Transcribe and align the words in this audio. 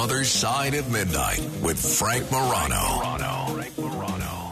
Other 0.00 0.24
Side 0.24 0.72
of 0.72 0.90
Midnight 0.90 1.40
with 1.60 1.78
Frank 1.78 2.32
Morano. 2.32 3.52
Frank 3.52 3.78
Morano. 3.78 4.50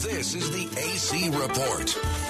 This 0.00 0.34
is 0.34 0.50
the 0.50 0.68
AC 0.76 1.28
Report. 1.28 2.29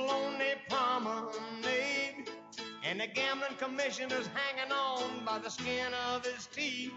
And 3.01 3.09
the 3.09 3.15
gambling 3.15 3.55
commissioner's 3.57 4.27
hanging 4.27 4.71
on 4.71 5.25
by 5.25 5.39
the 5.39 5.49
skin 5.49 5.91
of 6.13 6.23
his 6.23 6.45
teeth. 6.47 6.91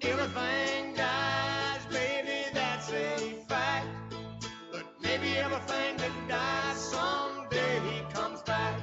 Everything 0.00 0.94
dies, 0.94 1.84
baby, 1.90 2.48
that's 2.54 2.90
a 2.92 3.34
fact. 3.46 3.86
But 4.72 4.84
maybe 5.02 5.36
everything 5.36 5.96
that 5.98 6.28
dies 6.28 6.78
someday 6.78 8.06
comes 8.14 8.40
back. 8.42 8.80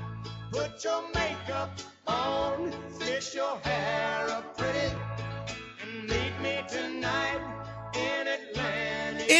Put 0.51 0.83
your 0.83 1.03
makeup 1.15 1.79
on, 2.05 2.71
fix 2.99 3.33
your 3.33 3.57
hair 3.63 4.29
up 4.29 4.52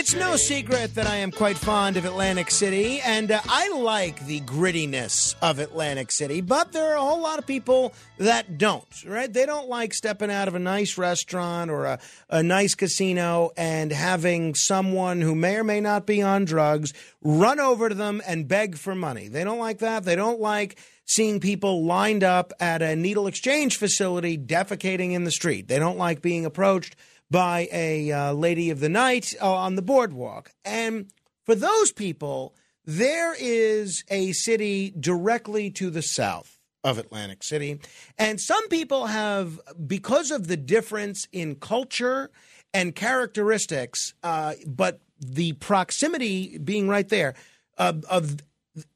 It's 0.04 0.16
no 0.16 0.36
secret 0.36 0.96
that 0.96 1.08
I 1.08 1.16
am 1.16 1.32
quite 1.32 1.58
fond 1.58 1.96
of 1.96 2.04
Atlantic 2.04 2.52
City, 2.52 3.00
and 3.00 3.32
uh, 3.32 3.40
I 3.48 3.70
like 3.70 4.26
the 4.26 4.42
grittiness 4.42 5.34
of 5.42 5.60
Atlantic 5.60 6.12
City, 6.12 6.42
but 6.42 6.74
there 6.74 6.92
are 6.92 6.98
a 6.98 7.00
whole 7.02 7.22
lot 7.22 7.40
of 7.40 7.48
people 7.48 7.94
that 8.18 8.58
don't, 8.58 8.86
right? 9.06 9.32
They 9.32 9.46
don't 9.46 9.70
like 9.70 9.94
stepping 9.94 10.30
out 10.30 10.50
of 10.50 10.56
a 10.56 10.60
nice 10.60 10.98
restaurant 10.98 11.72
or 11.72 11.86
a, 11.86 12.00
a 12.30 12.44
nice 12.44 12.76
casino 12.76 13.52
and 13.56 13.94
having 13.94 14.56
someone 14.56 15.22
who 15.22 15.36
may 15.36 15.56
or 15.56 15.64
may 15.64 15.80
not 15.80 16.06
be 16.06 16.22
on 16.22 16.44
drugs 16.44 16.94
run 17.22 17.62
over 17.62 17.88
to 17.88 17.96
them 17.96 18.22
and 18.28 18.46
beg 18.46 18.76
for 18.76 18.96
money. 18.96 19.30
They 19.30 19.46
don't 19.46 19.58
like 19.58 19.80
that. 19.80 20.04
They 20.04 20.18
don't 20.18 20.42
like 20.42 20.78
seeing 21.06 21.40
people 21.40 21.86
lined 21.86 22.26
up 22.26 22.52
at 22.60 22.82
a 22.82 22.98
needle 22.98 23.26
exchange 23.26 23.78
facility 23.78 24.38
defecating 24.38 25.14
in 25.14 25.24
the 25.24 25.32
street. 25.32 25.70
They 25.70 25.80
don't 25.80 25.98
like 25.98 26.22
being 26.22 26.46
approached 26.46 26.98
by 27.34 27.68
a 27.74 28.12
uh, 28.12 28.32
lady 28.32 28.70
of 28.70 28.80
the 28.80 28.88
night 28.88 29.34
uh, 29.42 29.52
on 29.52 29.76
the 29.76 29.82
boardwalk. 29.82 30.52
And 30.64 31.08
for 31.44 31.56
those 31.56 31.92
people, 31.92 32.54
there 32.86 33.36
is 33.38 34.04
a 34.08 34.34
city 34.34 34.94
directly 34.98 35.72
to 35.72 35.90
the 35.90 36.04
south 36.04 36.60
of 36.84 37.00
Atlantic 37.00 37.42
City. 37.42 37.80
And 38.20 38.40
some 38.40 38.70
people 38.70 39.08
have, 39.08 39.60
because 39.88 40.30
of 40.30 40.46
the 40.46 40.58
difference 40.58 41.28
in 41.32 41.56
culture 41.56 42.30
and 42.72 42.94
characteristics, 42.94 44.14
uh, 44.22 44.54
but 44.68 45.02
the 45.20 45.54
proximity 45.54 46.60
being 46.60 46.88
right 46.88 47.10
there 47.10 47.34
of, 47.80 48.06
of 48.06 48.44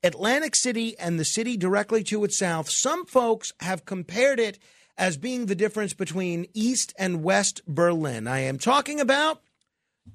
Atlantic 0.03 0.55
City 0.55 0.95
and 0.99 1.19
the 1.19 1.25
city 1.25 1.57
directly 1.57 2.03
to 2.03 2.23
its 2.23 2.37
south, 2.37 2.69
some 2.69 3.07
folks 3.07 3.51
have 3.61 3.85
compared 3.85 4.39
it 4.39 4.59
as 4.97 5.17
being 5.17 5.45
the 5.45 5.55
difference 5.55 5.93
between 5.93 6.47
East 6.53 6.93
and 6.97 7.23
West 7.23 7.61
Berlin. 7.67 8.27
I 8.27 8.39
am 8.39 8.57
talking 8.57 8.99
about 8.99 9.41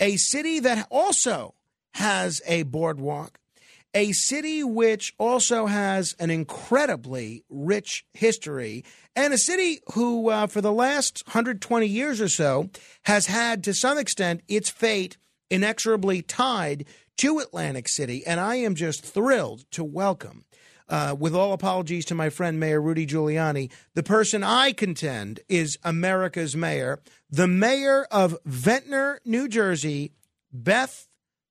a 0.00 0.16
city 0.16 0.60
that 0.60 0.86
also 0.90 1.54
has 1.94 2.40
a 2.46 2.62
boardwalk, 2.64 3.38
a 3.94 4.12
city 4.12 4.64
which 4.64 5.14
also 5.18 5.66
has 5.66 6.14
an 6.18 6.30
incredibly 6.30 7.44
rich 7.48 8.04
history, 8.14 8.84
and 9.14 9.34
a 9.34 9.38
city 9.38 9.80
who, 9.92 10.30
uh, 10.30 10.46
for 10.46 10.60
the 10.60 10.72
last 10.72 11.22
120 11.26 11.86
years 11.86 12.20
or 12.20 12.28
so, 12.28 12.70
has 13.02 13.26
had 13.26 13.62
to 13.64 13.74
some 13.74 13.98
extent 13.98 14.42
its 14.48 14.70
fate 14.70 15.18
inexorably 15.50 16.22
tied 16.22 16.86
to 17.18 17.38
Atlantic 17.38 17.88
City. 17.88 18.26
And 18.26 18.40
I 18.40 18.56
am 18.56 18.74
just 18.74 19.04
thrilled 19.04 19.70
to 19.72 19.84
welcome. 19.84 20.44
Uh, 20.92 21.16
with 21.18 21.34
all 21.34 21.54
apologies 21.54 22.04
to 22.04 22.14
my 22.14 22.28
friend 22.28 22.60
Mayor 22.60 22.78
Rudy 22.78 23.06
Giuliani, 23.06 23.70
the 23.94 24.02
person 24.02 24.44
I 24.44 24.72
contend 24.72 25.40
is 25.48 25.78
America's 25.82 26.54
mayor, 26.54 27.00
the 27.30 27.48
mayor 27.48 28.06
of 28.10 28.36
Ventnor, 28.44 29.20
New 29.24 29.48
Jersey, 29.48 30.12
Beth 30.52 31.08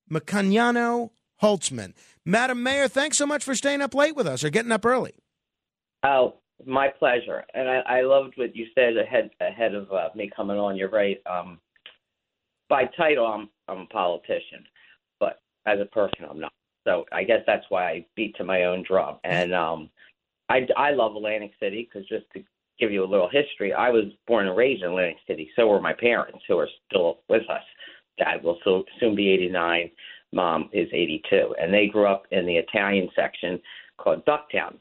Maccagnano 0.08 1.10
Holtzman. 1.42 1.92
Madam 2.24 2.62
Mayor, 2.62 2.86
thanks 2.86 3.18
so 3.18 3.26
much 3.26 3.42
for 3.42 3.56
staying 3.56 3.82
up 3.82 3.96
late 3.96 4.14
with 4.14 4.28
us 4.28 4.44
or 4.44 4.50
getting 4.50 4.70
up 4.70 4.86
early. 4.86 5.14
Oh, 6.04 6.34
my 6.64 6.86
pleasure. 6.96 7.42
And 7.52 7.68
I, 7.68 7.98
I 7.98 8.00
loved 8.02 8.34
what 8.36 8.54
you 8.54 8.66
said 8.76 8.96
ahead 8.96 9.30
ahead 9.40 9.74
of 9.74 9.90
uh, 9.90 10.10
me 10.14 10.30
coming 10.36 10.56
on. 10.56 10.76
You're 10.76 10.88
right. 10.88 11.20
Um, 11.26 11.58
by 12.68 12.84
title, 12.96 13.26
I'm 13.26 13.48
I'm 13.66 13.80
a 13.80 13.86
politician, 13.86 14.64
but 15.18 15.40
as 15.66 15.80
a 15.80 15.86
person, 15.86 16.26
I'm 16.30 16.38
not. 16.38 16.52
So 16.84 17.04
I 17.12 17.24
guess 17.24 17.40
that's 17.46 17.64
why 17.68 17.88
I 17.88 18.06
beat 18.16 18.36
to 18.36 18.44
my 18.44 18.64
own 18.64 18.84
drum. 18.86 19.18
And 19.24 19.54
um, 19.54 19.90
I 20.48 20.66
I 20.76 20.90
love 20.92 21.16
Atlantic 21.16 21.52
City 21.60 21.88
because 21.88 22.08
just 22.08 22.24
to 22.34 22.42
give 22.78 22.90
you 22.90 23.04
a 23.04 23.06
little 23.06 23.28
history, 23.28 23.72
I 23.72 23.90
was 23.90 24.04
born 24.26 24.48
and 24.48 24.56
raised 24.56 24.82
in 24.82 24.90
Atlantic 24.90 25.18
City. 25.26 25.50
So 25.56 25.68
were 25.68 25.80
my 25.80 25.92
parents, 25.92 26.40
who 26.48 26.58
are 26.58 26.68
still 26.88 27.20
with 27.28 27.48
us. 27.48 27.62
Dad 28.18 28.42
will 28.42 28.58
so, 28.64 28.84
soon 29.00 29.14
be 29.14 29.30
89. 29.30 29.90
Mom 30.32 30.68
is 30.72 30.88
82, 30.92 31.54
and 31.60 31.72
they 31.72 31.86
grew 31.86 32.06
up 32.06 32.24
in 32.30 32.46
the 32.46 32.56
Italian 32.56 33.08
section 33.14 33.60
called 33.98 34.24
Ducktown. 34.24 34.76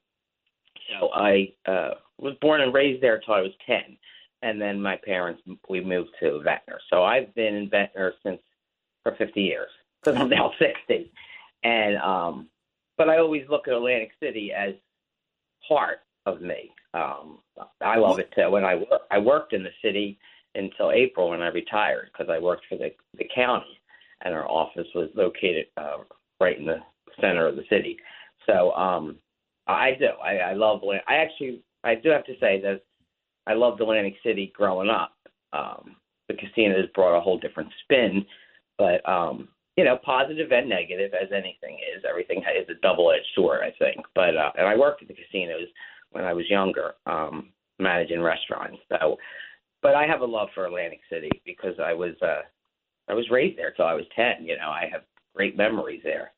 So 0.99 1.09
I 1.13 1.53
uh, 1.65 1.91
was 2.17 2.35
born 2.41 2.61
and 2.61 2.73
raised 2.73 3.01
there 3.01 3.15
until 3.15 3.33
I 3.33 3.41
was 3.41 3.51
10, 3.65 3.97
and 4.41 4.61
then 4.61 4.81
my 4.81 4.97
parents 4.97 5.41
we 5.69 5.81
moved 5.81 6.11
to 6.21 6.41
Ventnor. 6.43 6.79
So 6.89 7.03
I've 7.03 7.33
been 7.35 7.55
in 7.55 7.69
Ventnor 7.69 8.13
since 8.23 8.39
for 9.03 9.15
50 9.15 9.41
years 9.41 9.69
because 10.03 10.19
I'm 10.19 10.29
now 10.29 10.51
60, 10.57 11.11
and 11.63 11.97
um, 11.97 12.47
but 12.97 13.09
I 13.09 13.17
always 13.17 13.43
look 13.49 13.67
at 13.67 13.73
Atlantic 13.73 14.11
City 14.21 14.51
as 14.53 14.73
part 15.67 15.99
of 16.25 16.41
me. 16.41 16.71
Um, 16.93 17.39
I 17.81 17.97
love 17.97 18.19
it 18.19 18.31
too. 18.35 18.49
When 18.49 18.65
I 18.65 18.75
work, 18.75 19.01
I 19.09 19.17
worked 19.17 19.53
in 19.53 19.63
the 19.63 19.69
city 19.83 20.19
until 20.55 20.91
April 20.91 21.29
when 21.29 21.41
I 21.41 21.47
retired 21.47 22.09
because 22.11 22.29
I 22.31 22.39
worked 22.39 22.65
for 22.67 22.77
the 22.77 22.91
the 23.17 23.27
county, 23.33 23.79
and 24.23 24.33
our 24.33 24.49
office 24.49 24.87
was 24.93 25.09
located 25.15 25.67
uh, 25.77 25.97
right 26.39 26.57
in 26.57 26.65
the 26.65 26.79
center 27.19 27.47
of 27.47 27.55
the 27.55 27.63
city. 27.69 27.97
So 28.45 28.71
um, 28.73 29.17
I 29.67 29.91
do. 29.97 30.07
I, 30.23 30.37
I 30.37 30.53
love. 30.53 30.81
I 31.07 31.15
actually, 31.15 31.61
I 31.83 31.95
do 31.95 32.09
have 32.09 32.25
to 32.25 32.33
say 32.39 32.61
that 32.61 32.81
I 33.47 33.53
loved 33.53 33.81
Atlantic 33.81 34.15
City 34.23 34.51
growing 34.55 34.89
up. 34.89 35.13
Um, 35.53 35.95
the 36.27 36.35
casino 36.35 36.77
has 36.77 36.89
brought 36.93 37.17
a 37.17 37.21
whole 37.21 37.37
different 37.37 37.69
spin, 37.83 38.25
but 38.77 39.07
um, 39.07 39.49
you 39.77 39.85
know, 39.85 39.97
positive 40.03 40.51
and 40.51 40.67
negative 40.67 41.11
as 41.13 41.29
anything 41.31 41.77
is. 41.95 42.03
Everything 42.07 42.39
is 42.39 42.69
a 42.69 42.81
double-edged 42.81 43.25
sword, 43.35 43.61
I 43.63 43.71
think. 43.79 44.05
But 44.15 44.35
uh, 44.35 44.51
and 44.57 44.67
I 44.67 44.75
worked 44.77 45.01
at 45.01 45.07
the 45.07 45.15
casinos 45.15 45.67
when 46.11 46.25
I 46.25 46.33
was 46.33 46.49
younger, 46.49 46.95
um, 47.05 47.49
managing 47.79 48.21
restaurants. 48.21 48.79
So, 48.89 49.17
but 49.81 49.95
I 49.95 50.05
have 50.05 50.21
a 50.21 50.25
love 50.25 50.49
for 50.53 50.65
Atlantic 50.65 50.99
City 51.09 51.29
because 51.45 51.75
I 51.83 51.93
was 51.93 52.15
uh, 52.21 52.41
I 53.07 53.13
was 53.13 53.29
raised 53.31 53.57
there 53.57 53.71
till 53.71 53.85
I 53.85 53.93
was 53.93 54.05
ten. 54.15 54.45
You 54.45 54.57
know, 54.57 54.69
I 54.69 54.89
have 54.91 55.01
great 55.35 55.55
memories 55.55 56.01
there. 56.03 56.31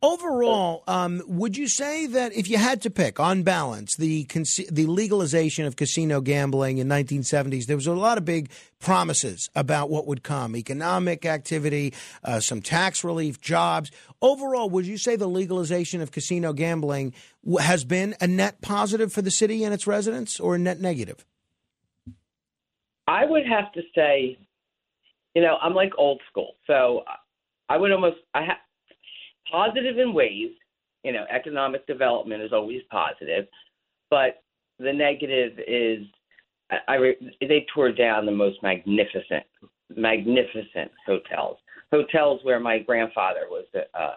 Overall, 0.00 0.84
um, 0.86 1.22
would 1.26 1.56
you 1.56 1.66
say 1.66 2.06
that 2.06 2.32
if 2.32 2.48
you 2.48 2.56
had 2.56 2.82
to 2.82 2.90
pick, 2.90 3.18
on 3.18 3.42
balance, 3.42 3.96
the 3.96 4.24
the 4.70 4.86
legalization 4.86 5.64
of 5.66 5.74
casino 5.74 6.20
gambling 6.20 6.78
in 6.78 6.86
1970s, 6.88 7.66
there 7.66 7.76
was 7.76 7.88
a 7.88 7.92
lot 7.92 8.16
of 8.16 8.24
big 8.24 8.48
promises 8.78 9.50
about 9.56 9.90
what 9.90 10.06
would 10.06 10.22
come: 10.22 10.54
economic 10.54 11.26
activity, 11.26 11.92
uh, 12.22 12.38
some 12.38 12.62
tax 12.62 13.02
relief, 13.02 13.40
jobs. 13.40 13.90
Overall, 14.22 14.70
would 14.70 14.86
you 14.86 14.98
say 14.98 15.16
the 15.16 15.28
legalization 15.28 16.00
of 16.00 16.12
casino 16.12 16.52
gambling 16.52 17.12
w- 17.44 17.58
has 17.58 17.84
been 17.84 18.14
a 18.20 18.26
net 18.28 18.60
positive 18.60 19.12
for 19.12 19.22
the 19.22 19.32
city 19.32 19.64
and 19.64 19.74
its 19.74 19.86
residents, 19.86 20.38
or 20.38 20.54
a 20.54 20.58
net 20.58 20.80
negative? 20.80 21.24
I 23.08 23.24
would 23.24 23.46
have 23.46 23.72
to 23.72 23.82
say, 23.94 24.38
you 25.34 25.42
know, 25.42 25.56
I'm 25.60 25.74
like 25.74 25.92
old 25.98 26.20
school, 26.30 26.54
so 26.68 27.02
I 27.68 27.76
would 27.76 27.90
almost 27.90 28.18
I 28.32 28.44
have 28.44 28.58
positive 29.50 29.98
in 29.98 30.12
ways, 30.12 30.50
you 31.04 31.12
know, 31.12 31.24
economic 31.30 31.86
development 31.86 32.42
is 32.42 32.52
always 32.52 32.82
positive, 32.90 33.46
but 34.10 34.42
the 34.78 34.92
negative 34.92 35.58
is 35.66 36.04
I, 36.70 36.76
I 36.88 37.14
they 37.40 37.66
tore 37.74 37.92
down 37.92 38.26
the 38.26 38.32
most 38.32 38.62
magnificent, 38.62 39.44
magnificent 39.94 40.90
hotels, 41.06 41.58
hotels 41.90 42.40
where 42.42 42.60
my 42.60 42.78
grandfather 42.78 43.46
was 43.48 43.64
a 43.74 43.98
uh, 43.98 44.14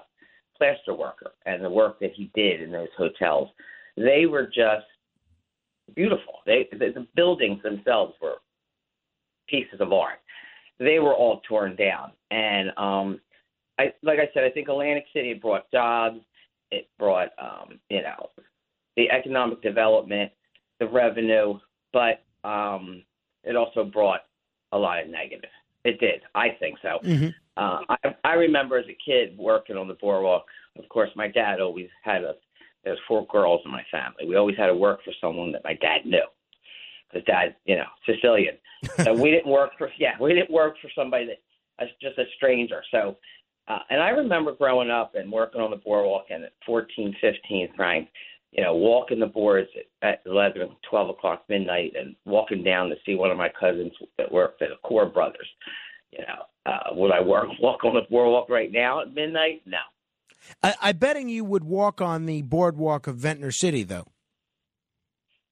plaster 0.58 0.94
worker, 0.94 1.32
and 1.46 1.64
the 1.64 1.70
work 1.70 2.00
that 2.00 2.12
he 2.14 2.30
did 2.36 2.62
in 2.62 2.72
those 2.72 2.90
hotels, 2.98 3.50
they 3.98 4.26
were 4.26 4.46
just 4.46 4.86
beautiful. 5.96 6.36
They 6.46 6.68
the, 6.72 6.92
the 6.94 7.08
buildings 7.16 7.62
themselves 7.64 8.14
were 8.22 8.36
pieces 9.48 9.80
of 9.80 9.92
art. 9.94 10.20
They 10.80 11.00
were 11.00 11.14
all 11.14 11.42
torn 11.48 11.76
down, 11.76 12.12
and 12.32 12.72
um, 12.78 13.20
I 13.82 13.94
like 14.04 14.20
I 14.20 14.30
said, 14.34 14.44
I 14.44 14.50
think 14.50 14.68
Atlantic 14.68 15.06
City 15.14 15.34
brought 15.34 15.70
jobs. 15.72 16.20
It 16.72 16.88
brought 17.00 17.30
um, 17.42 17.80
you 17.90 18.02
know 18.02 18.30
the 18.96 19.10
economic 19.10 19.62
development, 19.62 20.32
the 20.80 20.88
revenue, 20.88 21.60
but 21.94 22.24
um, 22.48 23.04
it 23.44 23.56
also 23.56 23.84
brought 23.84 24.22
a 24.72 24.78
lot 24.78 25.02
of 25.02 25.10
negative. 25.10 25.50
It 25.84 26.00
did. 26.00 26.22
I 26.36 26.50
think 26.60 26.78
so. 26.82 27.00
Mm-hmm. 27.04 27.30
Uh, 27.58 27.80
I, 27.90 28.16
I 28.24 28.34
remember 28.34 28.78
as 28.78 28.86
a 28.86 28.98
kid 29.04 29.38
working 29.38 29.78
on 29.78 29.88
the 29.88 29.96
boardwalk. 29.96 30.46
Of 30.78 30.88
course, 30.90 31.10
my 31.16 31.28
dad 31.28 31.60
always 31.60 31.90
had 32.04 32.24
us. 32.24 32.36
There's 32.84 33.00
four 33.08 33.28
girls 33.28 33.62
in 33.66 33.72
my 33.72 33.84
family. 33.92 34.28
We 34.28 34.36
always 34.36 34.58
had 34.58 34.68
to 34.68 34.76
work 34.76 35.04
for 35.04 35.14
someone 35.20 35.52
that 35.52 35.64
my 35.64 35.74
dad 35.74 36.06
knew, 36.06 36.24
because 37.10 37.26
dad, 37.26 37.56
you 37.66 37.76
know, 37.76 37.86
Sicilian. 38.06 38.56
So 39.04 39.14
we 39.14 39.32
didn't 39.36 39.52
work 39.52 39.72
for 39.78 39.90
yeah, 40.00 40.14
we 40.20 40.34
didn't 40.34 40.52
work 40.52 40.76
for 40.82 40.90
somebody 40.96 41.26
that 41.26 41.38
just 42.02 42.18
a 42.18 42.24
stranger. 42.36 42.84
So, 42.92 43.18
uh, 43.68 43.80
and 43.90 44.02
I 44.02 44.10
remember 44.10 44.54
growing 44.54 44.90
up 44.90 45.16
and 45.16 45.32
working 45.32 45.62
on 45.62 45.72
the 45.72 45.78
boardwalk 45.78 46.26
and 46.30 46.44
at 46.44 46.54
14, 46.66 47.16
15, 47.22 47.70
Frank, 47.76 48.10
you 48.52 48.64
know, 48.64 48.76
walking 48.76 49.20
the 49.20 49.28
boards 49.28 49.70
at 50.02 50.22
11, 50.26 50.70
12 50.90 51.10
o'clock 51.10 51.44
midnight 51.48 51.94
and 51.98 52.16
walking 52.26 52.64
down 52.64 52.90
to 52.90 52.96
see 53.06 53.16
one 53.16 53.32
of 53.32 53.38
my 53.38 53.50
cousins 53.58 53.94
that 54.18 54.32
worked 54.32 54.62
at 54.62 54.70
the 54.70 54.88
Kohr 54.88 55.06
Brothers. 55.06 55.48
You 56.12 56.20
know, 56.20 56.72
uh, 56.72 56.94
would 56.94 57.12
I 57.12 57.22
work 57.22 57.48
walk 57.62 57.84
on 57.86 57.94
the 57.94 58.02
boardwalk 58.10 58.50
right 58.50 58.72
now 58.72 59.02
at 59.02 59.14
midnight? 59.14 59.62
No. 59.66 59.78
I, 60.62 60.76
I 60.82 60.92
betting 60.92 61.30
you 61.30 61.46
would 61.46 61.64
walk 61.64 62.02
on 62.02 62.26
the 62.26 62.42
boardwalk 62.42 63.08
of 63.08 63.16
Ventnor 63.18 63.52
City, 63.52 63.84
though. 63.84 64.08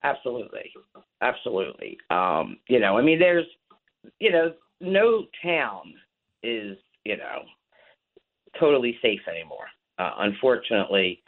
Absolutely, 0.04 0.72
absolutely. 1.22 1.98
Um, 2.10 2.58
you 2.68 2.80
know, 2.80 2.98
I 2.98 3.02
mean, 3.02 3.20
there's, 3.20 3.46
you 4.20 4.32
know, 4.32 4.54
no 4.80 5.26
town 5.44 5.94
is, 6.42 6.78
you 7.04 7.18
know, 7.18 7.44
totally 8.60 8.98
safe 9.02 9.22
anymore. 9.28 9.68
Uh, 9.98 10.12
unfortunately, 10.20 11.22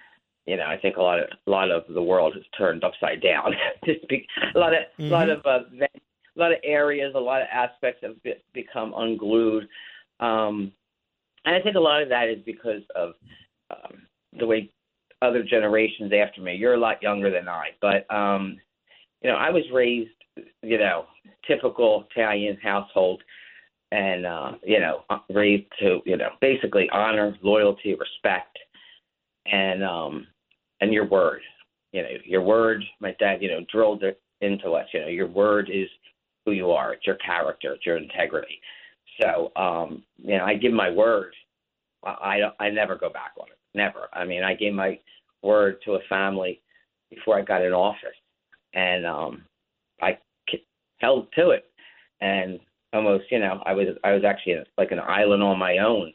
you 0.46 0.58
know, 0.58 0.66
I 0.66 0.78
think 0.78 0.98
a 0.98 1.02
lot 1.02 1.20
of 1.20 1.26
a 1.46 1.50
lot 1.50 1.72
of 1.72 1.84
the 1.94 2.02
world 2.02 2.34
has 2.36 2.44
turned 2.58 2.84
upside 2.84 3.22
down. 3.22 3.54
Just 3.86 4.08
be, 4.08 4.26
a 4.56 4.60
lot 4.60 4.74
of 4.74 4.80
mm-hmm. 5.00 5.06
a 5.06 5.10
lot 5.10 5.30
of 5.30 5.46
uh, 5.46 5.60
a 5.82 6.40
lot 6.40 6.52
of 6.52 6.60
areas, 6.64 7.14
a 7.16 7.20
lot 7.20 7.42
of 7.42 7.48
aspects 7.52 8.02
have 8.04 8.22
be, 8.24 8.34
become 8.54 8.94
unglued, 8.96 9.68
um, 10.20 10.72
and 11.46 11.56
I 11.56 11.62
think 11.62 11.76
a 11.76 11.80
lot 11.80 12.02
of 12.02 12.10
that 12.10 12.30
is 12.30 12.40
because 12.46 12.82
of 12.96 13.14
um, 13.70 14.02
the 14.40 14.48
way 14.48 14.72
other 15.22 15.44
generations 15.44 16.12
after 16.14 16.42
me. 16.42 16.56
You're 16.56 16.74
a 16.74 16.80
lot 16.80 17.04
younger 17.04 17.30
than 17.30 17.48
I, 17.48 17.70
but 17.80 18.12
um, 18.14 18.58
you 19.22 19.30
know, 19.30 19.38
I 19.38 19.52
was 19.52 19.64
raised, 19.72 20.10
you 20.64 20.78
know, 20.78 21.06
typical 21.48 22.08
Italian 22.10 22.58
household, 22.62 23.22
and 23.92 24.26
uh, 24.26 24.52
you 24.64 24.80
know, 24.80 25.04
raised 25.30 25.68
to 25.80 26.00
you 26.06 26.18
know 26.18 26.30
basically 26.40 26.90
honor, 26.92 27.38
loyalty, 27.42 27.96
respect, 27.96 28.58
and 29.46 29.84
um, 29.84 30.28
and 30.80 30.94
your 30.94 31.08
word. 31.08 31.42
You 31.92 32.04
know, 32.04 32.10
your 32.26 32.42
word. 32.42 32.84
My 33.00 33.16
dad, 33.20 33.42
you 33.42 33.50
know, 33.50 33.66
drilled 33.72 34.04
it 34.04 34.22
into 34.42 34.72
us. 34.72 34.88
You 34.94 35.02
know, 35.02 35.08
your 35.08 35.28
word 35.28 35.70
is 35.72 35.90
who 36.46 36.54
you 36.54 36.72
are. 36.72 36.94
It's 36.94 37.06
your 37.06 37.18
character. 37.18 37.74
It's 37.74 37.86
your 37.86 37.98
integrity. 37.98 38.60
So, 39.22 39.52
um, 39.56 40.04
you 40.18 40.38
know, 40.38 40.46
I 40.46 40.56
give 40.56 40.74
my 40.74 40.90
word. 40.90 41.34
I 42.04 42.40
I, 42.60 42.66
I 42.66 42.70
never 42.70 42.96
go 42.96 43.10
back 43.10 43.34
on 43.40 43.48
it. 43.48 43.58
Never. 43.74 44.08
I 44.14 44.26
mean, 44.26 44.44
I 44.44 44.54
gave 44.54 44.74
my 44.74 45.00
word 45.44 45.78
to 45.86 45.94
a 45.94 46.00
family 46.08 46.62
before 47.10 47.38
I 47.38 47.42
got 47.42 47.64
in 47.64 47.74
office, 47.74 48.10
and 48.74 49.06
um, 49.06 49.44
I 50.02 50.18
held 51.00 51.28
to 51.36 51.50
it. 51.50 51.66
And 52.22 52.60
almost, 52.94 53.26
you 53.32 53.40
know, 53.40 53.62
I 53.66 53.74
was 53.74 53.88
I 54.04 54.12
was 54.14 54.24
actually 54.24 54.58
like 54.78 54.92
an 54.92 55.00
island 55.00 55.44
on 55.44 55.58
my 55.60 55.78
own, 55.80 56.14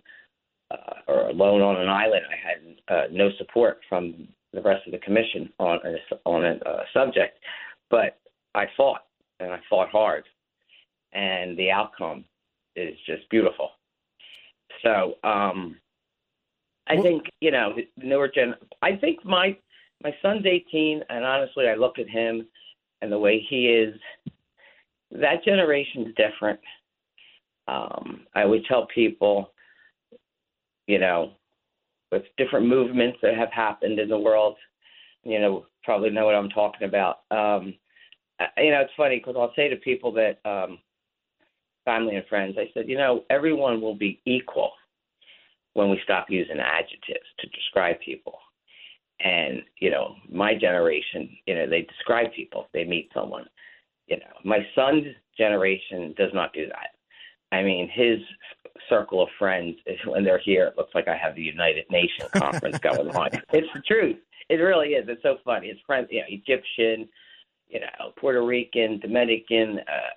uh, 0.70 0.94
or 1.08 1.28
alone 1.28 1.61
on 1.62 1.76
an 1.81 1.88
island. 1.88 2.23
I 2.31 2.37
had 2.49 2.96
uh, 2.96 3.06
no 3.11 3.31
support 3.38 3.81
from 3.88 4.28
the 4.52 4.62
rest 4.62 4.87
of 4.87 4.93
the 4.93 4.99
commission 4.99 5.52
on 5.58 5.78
a, 5.84 5.96
on 6.25 6.44
a 6.44 6.55
uh, 6.69 6.82
subject, 6.93 7.38
but 7.90 8.19
I 8.55 8.67
fought 8.76 9.02
and 9.40 9.52
I 9.52 9.61
fought 9.69 9.90
hard, 9.90 10.25
and 11.12 11.56
the 11.58 11.70
outcome 11.70 12.25
is 12.75 12.94
just 13.06 13.29
beautiful. 13.31 13.70
So 14.82 15.14
um, 15.25 15.76
I 16.88 16.94
Well- 16.94 17.02
think 17.02 17.25
you 17.40 17.50
know 17.50 17.75
the 17.75 17.88
newer 17.96 18.29
gen. 18.29 18.55
I 18.82 18.96
think 18.96 19.25
my 19.25 19.56
my 20.02 20.14
son's 20.20 20.44
18, 20.44 21.02
and 21.08 21.25
honestly, 21.25 21.69
I 21.69 21.75
look 21.75 21.99
at 21.99 22.08
him 22.08 22.46
and 23.02 23.11
the 23.11 23.19
way 23.19 23.40
he 23.49 23.69
is. 23.69 23.99
That 25.12 25.44
generation's 25.44 26.14
different. 26.17 26.61
Um, 27.69 28.26
I 28.35 28.43
always 28.43 28.62
tell 28.69 28.87
people, 28.87 29.53
you 30.87 30.99
know, 30.99 31.32
with 32.12 32.23
different 32.37 32.67
movements 32.67 33.19
that 33.23 33.35
have 33.35 33.53
happened 33.53 33.99
in 33.99 34.08
the 34.08 34.19
world, 34.19 34.56
you 35.25 35.41
know, 35.41 35.67
probably 35.82 36.11
know 36.11 36.26
what 36.26 36.35
I'm 36.35 36.50
talking 36.50 36.87
about. 36.87 37.20
Um, 37.31 37.75
you 38.58 38.70
know, 38.70 38.81
it's 38.81 38.93
funny 38.97 39.19
because 39.19 39.35
I'll 39.37 39.53
say 39.56 39.69
to 39.69 39.76
people 39.76 40.12
that, 40.12 40.38
um, 40.44 40.79
family 41.85 42.17
and 42.17 42.26
friends, 42.26 42.56
I 42.58 42.69
said, 42.75 42.88
you 42.88 42.99
know, 42.99 43.25
everyone 43.31 43.81
will 43.81 43.94
be 43.94 44.20
equal 44.26 44.73
when 45.75 45.91
we 45.91 46.00
stop 46.05 46.26
using 46.29 46.58
adjectives 46.58 47.26
to 47.38 47.49
describe 47.49 48.00
people. 48.00 48.38
And, 49.20 49.62
you 49.79 49.91
know, 49.91 50.17
my 50.31 50.55
generation, 50.55 51.31
you 51.47 51.55
know, 51.55 51.67
they 51.69 51.82
describe 51.82 52.32
people 52.35 52.69
they 52.75 52.85
meet 52.85 53.11
someone. 53.14 53.47
You 54.06 54.19
know, 54.19 54.32
my 54.44 54.58
son's 54.75 55.06
generation 55.37 56.14
does 56.17 56.31
not 56.32 56.53
do 56.53 56.67
that. 56.67 56.91
I 57.53 57.62
mean, 57.62 57.88
his 57.93 58.19
circle 58.88 59.23
of 59.23 59.29
friends, 59.38 59.76
when 60.06 60.25
they're 60.25 60.38
here, 60.38 60.67
it 60.67 60.76
looks 60.76 60.94
like 60.94 61.08
I 61.08 61.17
have 61.17 61.35
the 61.35 61.43
United 61.43 61.87
Nations 61.91 62.31
conference 62.37 62.79
going 62.79 63.11
on. 63.11 63.31
It's 63.53 63.69
the 63.75 63.81
truth. 63.81 64.17
It 64.49 64.56
really 64.56 64.91
is. 64.91 65.06
It's 65.08 65.22
so 65.22 65.39
funny. 65.44 65.69
His 65.69 65.79
friends, 65.86 66.08
you 66.10 66.20
know, 66.20 66.27
Egyptian, 66.29 67.08
you 67.69 67.81
know, 67.81 68.13
Puerto 68.17 68.44
Rican, 68.44 69.01
Dominican. 69.01 69.81
Uh, 69.81 70.15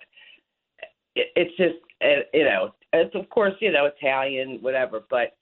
it, 1.15 1.27
it's 1.35 1.57
just, 1.57 1.75
uh, 2.03 2.21
you 2.33 2.45
know, 2.45 2.73
it's 2.93 3.15
of 3.15 3.29
course, 3.29 3.53
you 3.59 3.71
know, 3.71 3.85
Italian, 3.87 4.59
whatever, 4.61 5.03
but 5.09 5.35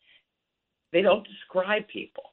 they 0.93 1.01
don't 1.01 1.27
describe 1.27 1.87
people. 1.87 2.23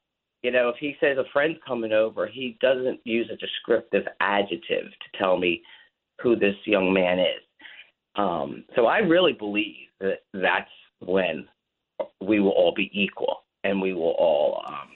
You 0.42 0.50
know, 0.50 0.68
if 0.68 0.76
he 0.78 0.94
says 1.00 1.16
a 1.16 1.25
friend's 1.33 1.59
coming 1.66 1.92
over, 1.92 2.26
he 2.26 2.59
doesn't 2.61 3.00
use 3.04 3.30
a 3.33 3.37
descriptive 3.37 4.04
adjective 4.21 4.85
to 4.90 5.18
tell 5.18 5.38
me 5.38 5.62
who 6.23 6.37
this 6.37 6.56
young 6.64 6.92
man 6.92 7.18
is. 7.18 7.42
Um, 8.16 8.64
so 8.76 8.87
I 8.87 8.99
really 8.99 9.33
believe 9.33 9.88
that 10.00 10.21
that's 10.33 10.71
when 11.00 11.47
we 12.21 12.40
will 12.40 12.50
all 12.50 12.73
be 12.75 12.90
equal 12.92 13.44
and 13.64 13.80
we 13.80 13.92
will 13.92 14.14
all 14.18 14.62
um, 14.66 14.88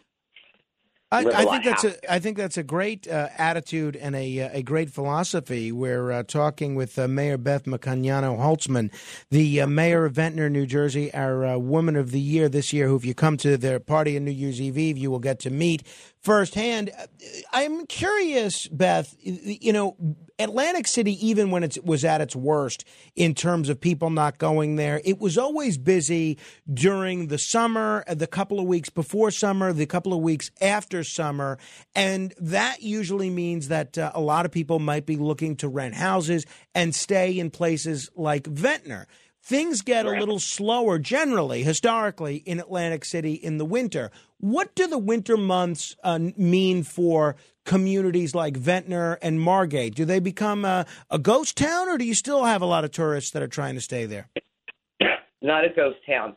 I, 1.11 1.25
I 1.25 1.45
think 1.47 1.65
that's 1.65 1.85
a 1.85 2.13
I 2.13 2.19
think 2.19 2.37
that's 2.37 2.59
a 2.59 2.63
great 2.63 3.09
uh, 3.09 3.29
attitude 3.39 3.97
and 3.97 4.15
a 4.15 4.41
uh, 4.41 4.51
a 4.53 4.63
great 4.63 4.91
philosophy. 4.91 5.73
We're 5.73 6.13
uh, 6.13 6.23
talking 6.23 6.75
with 6.75 6.99
uh, 6.99 7.09
Mayor 7.09 7.39
Beth 7.39 7.65
Maccagnano 7.65 8.37
Holtzman, 8.37 8.93
the 9.31 9.63
uh, 9.63 9.67
mayor 9.67 10.05
of 10.05 10.13
Ventnor, 10.13 10.51
New 10.51 10.67
Jersey, 10.67 11.13
our 11.15 11.47
uh, 11.47 11.57
Woman 11.57 11.97
of 11.97 12.11
the 12.11 12.21
Year 12.21 12.51
this 12.51 12.75
year. 12.75 12.89
Who, 12.89 12.97
if 12.97 13.07
you 13.07 13.15
come 13.15 13.39
to 13.39 13.57
their 13.57 13.81
party 13.81 14.19
on 14.19 14.27
New 14.27 14.33
Year's 14.33 14.61
Eve 14.61 14.77
Eve, 14.77 14.99
you 14.99 15.11
will 15.11 15.19
get 15.19 15.39
to 15.41 15.51
meet 15.51 15.83
firsthand. 16.21 16.91
I'm 17.53 17.87
curious, 17.87 18.69
Beth. 18.69 19.17
You 19.23 19.73
know, 19.73 19.97
Atlantic 20.39 20.87
City, 20.87 21.27
even 21.27 21.51
when 21.51 21.65
it 21.65 21.85
was 21.85 22.05
at 22.05 22.21
its 22.21 22.37
worst 22.37 22.85
in 23.17 23.35
terms 23.35 23.69
of 23.69 23.81
people 23.81 24.11
not 24.11 24.39
going 24.39 24.77
there, 24.77 25.01
it 25.05 25.19
was 25.19 25.37
always 25.37 25.77
busy 25.77 26.39
during 26.73 27.27
the 27.27 27.39
summer, 27.39 28.05
uh, 28.07 28.15
the 28.15 28.27
couple 28.27 28.61
of 28.61 28.67
weeks 28.67 28.89
before 28.89 29.31
summer, 29.31 29.73
the 29.73 29.87
couple 29.87 30.13
of 30.13 30.21
weeks 30.21 30.51
after 30.61 31.03
summer. 31.03 31.59
And 31.95 32.35
that 32.39 32.83
usually 32.83 33.31
means 33.31 33.69
that 33.69 33.99
uh, 33.99 34.13
a 34.15 34.21
lot 34.21 34.47
of 34.47 34.53
people 34.53 34.79
might 34.79 35.07
be 35.07 35.17
looking 35.17 35.57
to 35.57 35.69
rent 35.69 35.95
houses 35.95 36.47
and 36.75 36.95
stay 36.95 37.39
in 37.39 37.51
places 37.51 38.09
like 38.15 38.47
Ventnor. 38.47 39.09
Things 39.43 39.81
get 39.81 40.05
a 40.05 40.11
little 40.11 40.39
slower 40.39 40.99
generally, 40.99 41.63
historically, 41.63 42.37
in 42.37 42.61
Atlantic 42.61 43.05
City 43.05 43.33
in 43.33 43.57
the 43.57 43.65
winter. 43.65 44.11
What 44.41 44.75
do 44.75 44.87
the 44.87 44.99
winter 44.99 45.39
months 45.39 45.97
uh, 46.05 46.19
mean 46.37 46.83
for 46.83 47.35
communities 47.69 48.35
like 48.35 48.57
Ventnor 48.57 49.19
and 49.21 49.41
Margate? 49.41 49.95
Do 49.95 50.07
they 50.07 50.19
become 50.19 50.65
a, 50.65 50.87
a 51.11 51.19
ghost 51.19 51.57
town, 51.57 51.89
or 51.89 51.99
do 51.99 52.05
you 52.05 52.15
still 52.15 52.45
have 52.45 52.63
a 52.63 52.67
lot 52.67 52.83
of 52.83 52.91
tourists 52.91 53.31
that 53.33 53.43
are 53.43 53.49
trying 53.49 53.75
to 53.75 53.81
stay 53.81 54.07
there? 54.07 54.29
not 55.43 55.65
a 55.65 55.69
ghost 55.69 55.99
town. 56.09 56.35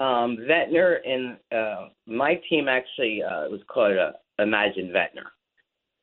Um, 0.00 0.36
Ventnor 0.46 1.00
and 1.06 1.36
uh, 1.56 1.88
my 2.06 2.34
team 2.50 2.68
actually 2.68 3.22
uh, 3.22 3.48
was 3.48 3.60
called 3.68 3.96
uh, 3.96 4.10
Imagine 4.40 4.92
Ventnor, 4.92 5.30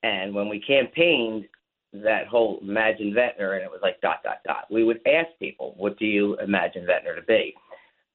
and 0.03 0.33
when 0.33 0.47
we 0.47 0.63
campaigned 0.65 1.45
that 1.91 2.27
whole 2.27 2.59
Imagine 2.61 3.13
Ventnor, 3.13 3.55
and 3.55 3.63
it 3.63 3.69
was 3.69 3.81
like 3.83 3.99
dot 3.99 4.23
dot 4.23 4.37
dot, 4.47 4.63
we 4.71 4.85
would 4.85 5.01
ask 5.05 5.27
people, 5.37 5.75
"What 5.77 5.99
do 5.99 6.05
you 6.05 6.37
imagine 6.39 6.85
Ventnor 6.85 7.15
to 7.17 7.21
be?" 7.23 7.53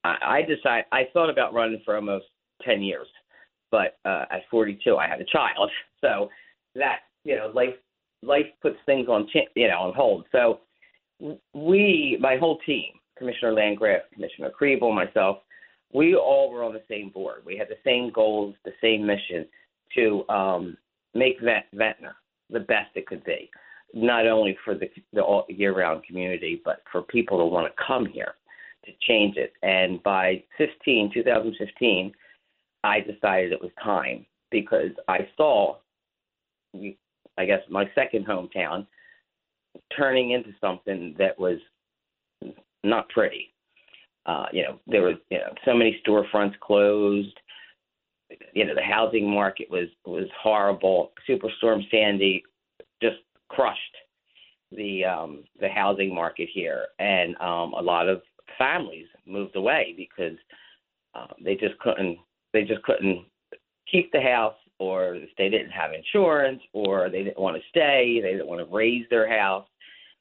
I, 0.04 0.16
I 0.22 0.40
decided 0.40 0.86
I 0.90 1.02
thought 1.12 1.28
about 1.28 1.52
running 1.52 1.82
for 1.84 1.96
almost 1.96 2.24
ten 2.62 2.80
years, 2.80 3.08
but 3.70 3.98
uh, 4.06 4.24
at 4.30 4.48
42, 4.50 4.96
I 4.96 5.06
had 5.06 5.20
a 5.20 5.24
child, 5.26 5.70
so 6.00 6.30
that 6.78 7.00
you 7.24 7.36
know 7.36 7.50
life 7.54 7.74
life 8.22 8.46
puts 8.62 8.76
things 8.86 9.08
on 9.08 9.28
you 9.54 9.68
know 9.68 9.78
on 9.78 9.94
hold. 9.94 10.26
So 10.32 10.60
we, 11.54 12.18
my 12.20 12.36
whole 12.36 12.58
team, 12.66 12.92
Commissioner 13.16 13.52
Landgraf, 13.52 14.02
Commissioner 14.12 14.50
Kriebel, 14.58 14.94
myself, 14.94 15.38
we 15.92 16.14
all 16.14 16.50
were 16.50 16.64
on 16.64 16.72
the 16.72 16.82
same 16.88 17.10
board. 17.10 17.42
We 17.44 17.56
had 17.56 17.68
the 17.68 17.78
same 17.84 18.10
goals, 18.12 18.54
the 18.64 18.72
same 18.80 19.06
mission 19.06 19.46
to 19.94 20.28
um, 20.28 20.76
make 21.14 21.40
Vent- 21.40 21.66
Ventnor 21.72 22.16
the 22.50 22.60
best 22.60 22.90
it 22.94 23.06
could 23.06 23.24
be, 23.24 23.50
not 23.94 24.26
only 24.26 24.56
for 24.64 24.74
the, 24.74 24.88
the 25.12 25.22
all 25.22 25.46
year-round 25.48 26.04
community, 26.04 26.60
but 26.64 26.82
for 26.92 27.02
people 27.02 27.38
to 27.38 27.44
want 27.44 27.66
to 27.66 27.84
come 27.84 28.06
here 28.06 28.34
to 28.84 28.92
change 29.06 29.36
it. 29.36 29.52
And 29.62 30.02
by 30.02 30.42
15, 30.58 31.10
2015, 31.14 32.12
I 32.84 33.00
decided 33.00 33.52
it 33.52 33.60
was 33.60 33.72
time 33.82 34.26
because 34.50 34.90
I 35.08 35.28
saw, 35.36 35.76
I 37.38 37.44
guess, 37.44 37.60
my 37.68 37.90
second 37.94 38.26
hometown 38.26 38.86
turning 39.96 40.30
into 40.30 40.50
something 40.60 41.14
that 41.18 41.38
was 41.38 41.58
not 42.82 43.08
pretty. 43.10 43.52
Uh, 44.24 44.46
you 44.52 44.62
know, 44.62 44.80
there 44.86 45.02
was 45.02 45.16
you 45.30 45.38
know 45.38 45.52
so 45.64 45.74
many 45.74 46.00
storefronts 46.06 46.58
closed. 46.60 47.38
You 48.54 48.64
know, 48.64 48.74
the 48.74 48.82
housing 48.82 49.30
market 49.30 49.70
was 49.70 49.88
was 50.04 50.26
horrible. 50.40 51.12
Superstorm 51.28 51.88
Sandy 51.90 52.42
just 53.02 53.18
crushed 53.48 53.80
the 54.72 55.04
um, 55.04 55.44
the 55.60 55.68
housing 55.68 56.14
market 56.14 56.48
here, 56.52 56.86
and 56.98 57.36
um, 57.40 57.74
a 57.74 57.82
lot 57.82 58.08
of 58.08 58.22
families 58.58 59.06
moved 59.26 59.56
away 59.56 59.94
because 59.96 60.36
uh, 61.14 61.28
they 61.42 61.54
just 61.54 61.78
couldn't 61.78 62.18
they 62.52 62.64
just 62.64 62.82
couldn't 62.82 63.24
keep 63.90 64.10
the 64.10 64.20
house 64.20 64.56
or 64.78 65.14
if 65.14 65.30
they 65.38 65.48
didn't 65.48 65.70
have 65.70 65.92
insurance 65.92 66.60
or 66.72 67.08
they 67.08 67.22
didn't 67.22 67.38
want 67.38 67.56
to 67.56 67.62
stay, 67.68 68.20
they 68.22 68.32
didn't 68.32 68.46
want 68.46 68.60
to 68.66 68.74
raise 68.74 69.06
their 69.10 69.28
house, 69.28 69.66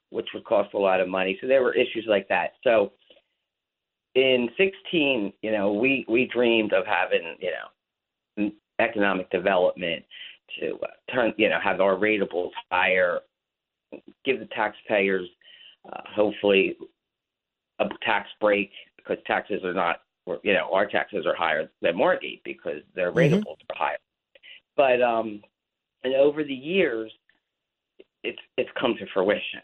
which 0.09 0.27
would 0.33 0.45
cost 0.45 0.73
a 0.73 0.77
lot 0.77 1.01
of 1.01 1.09
money. 1.09 1.37
So 1.41 1.47
there 1.47 1.61
were 1.61 1.73
issues 1.73 2.05
like 2.07 2.27
that. 2.29 2.53
So 2.63 2.93
in 4.15 4.49
16, 4.57 5.33
you 5.41 5.51
know, 5.51 5.73
we 5.73 6.05
we 6.07 6.29
dreamed 6.33 6.73
of 6.73 6.85
having, 6.85 7.35
you 7.39 7.51
know, 7.51 8.51
economic 8.79 9.29
development 9.29 10.03
to 10.59 10.77
uh, 10.83 11.13
turn, 11.13 11.33
you 11.37 11.49
know, 11.49 11.59
have 11.61 11.81
our 11.81 11.95
rateables 11.95 12.51
higher, 12.71 13.19
give 14.23 14.39
the 14.39 14.47
taxpayers 14.47 15.27
uh, 15.91 16.01
hopefully 16.15 16.77
a 17.79 17.85
tax 18.03 18.29
break 18.39 18.71
because 18.97 19.17
taxes 19.27 19.63
are 19.63 19.73
not, 19.73 19.97
you 20.43 20.53
know, 20.53 20.69
our 20.73 20.87
taxes 20.87 21.25
are 21.25 21.35
higher 21.35 21.69
than 21.81 21.97
Margate 21.97 22.41
because 22.43 22.81
their 22.95 23.11
mm-hmm. 23.11 23.35
are 23.35 23.75
higher. 23.75 23.97
But 24.77 25.01
um, 25.01 25.41
and 26.03 26.13
over 26.15 26.43
the 26.43 26.53
years, 26.53 27.11
it's 28.23 28.39
it's 28.57 28.69
come 28.79 28.95
to 28.99 29.05
fruition. 29.13 29.61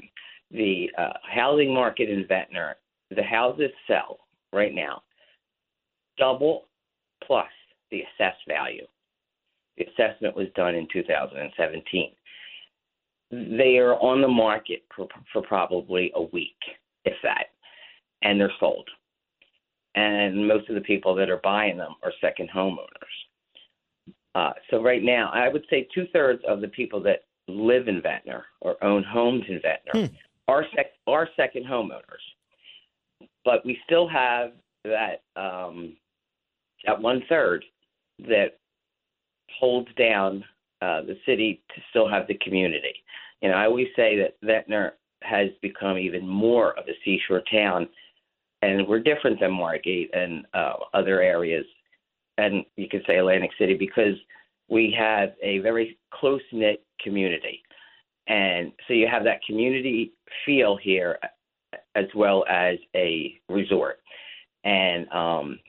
The 0.52 0.90
uh, 0.98 1.14
housing 1.24 1.74
market 1.74 2.10
in 2.10 2.28
Ventnor, 2.28 2.76
the 3.10 3.24
houses 3.24 3.72
sell 3.88 4.20
right 4.52 4.74
now 4.74 5.02
double 6.18 6.68
plus 7.26 7.50
the 7.90 8.02
assessed 8.02 8.42
value. 8.48 8.86
The 9.78 9.86
assessment 9.86 10.36
was 10.36 10.48
done 10.56 10.76
in 10.76 10.88
2017. 10.94 12.12
They 13.32 13.78
are 13.78 13.96
on 13.96 14.22
the 14.22 14.28
market 14.28 14.84
for, 14.96 15.08
for 15.32 15.42
probably 15.42 16.12
a 16.16 16.22
week, 16.22 16.60
if 17.06 17.16
that, 17.24 17.48
and 18.22 18.40
they're 18.40 18.52
sold. 18.60 18.88
And 19.96 20.48
most 20.48 20.70
of 20.70 20.76
the 20.76 20.82
people 20.82 21.16
that 21.16 21.30
are 21.30 21.42
buying 21.44 21.78
them 21.78 21.96
are 22.04 22.12
second 22.22 22.50
homeowners. 22.54 22.88
Uh, 24.34 24.52
so 24.70 24.82
right 24.82 25.04
now, 25.04 25.30
I 25.34 25.50
would 25.50 25.66
say 25.70 25.88
two 25.94 26.08
thirds 26.14 26.42
of 26.48 26.62
the 26.62 26.70
people 26.70 27.02
that 27.04 27.24
live 27.48 27.88
in 27.88 28.02
Ventnor 28.02 28.46
or 28.62 28.82
own 28.84 29.04
homes 29.04 29.44
in 29.50 29.60
Ventnor 29.62 30.08
hmm. 30.08 30.16
are 30.48 30.66
sec- 30.76 30.94
are 31.08 31.28
second 31.36 31.66
homeowners, 31.66 32.24
but 33.44 33.66
we 33.66 33.78
still 33.86 34.08
have 34.08 34.52
that 34.86 35.24
um, 35.36 35.98
that 36.86 37.00
one 37.00 37.24
third 37.28 37.66
that 38.20 38.58
holds 39.60 39.90
down 39.96 40.44
uh, 40.82 41.02
the 41.02 41.18
city 41.26 41.62
to 41.76 41.82
still 41.90 42.08
have 42.08 42.28
the 42.28 42.38
community. 42.42 42.94
You 43.42 43.50
know, 43.50 43.56
I 43.56 43.66
always 43.66 43.88
say 43.96 44.18
that 44.18 44.38
Ventnor 44.44 44.94
has 45.24 45.50
become 45.62 45.98
even 45.98 46.28
more 46.28 46.78
of 46.80 46.86
a 46.88 46.94
seashore 47.04 47.44
town, 47.52 47.88
and 48.62 48.88
we're 48.88 49.00
different 49.00 49.40
than 49.40 49.52
Margate 49.52 50.10
and 50.14 50.46
uh, 50.54 50.74
other 50.94 51.22
areas 51.22 51.66
and 52.38 52.66
you 52.76 52.88
could 52.90 53.04
say 53.08 53.18
Atlantic 53.18 53.52
City 53.60 53.76
because 53.76 54.16
we 54.70 54.96
have 54.98 55.34
a 55.42 55.60
very 55.60 55.98
close 56.14 56.42
knit 56.52 56.84
community. 57.02 57.62
And 58.28 58.72
so 58.88 58.94
you 58.94 59.08
have 59.12 59.24
that 59.26 59.42
community 59.46 60.14
feel 60.46 60.78
here 60.78 61.20
as 61.96 62.06
well 62.16 62.46
as 62.50 62.78
a 62.96 63.40
resort. 63.50 64.00
And 64.64 65.10
um, 65.12 65.60